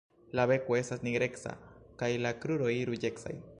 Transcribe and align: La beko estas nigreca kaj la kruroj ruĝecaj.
La 0.37 0.45
beko 0.51 0.77
estas 0.77 1.03
nigreca 1.09 1.53
kaj 2.01 2.11
la 2.25 2.35
kruroj 2.45 2.73
ruĝecaj. 2.91 3.39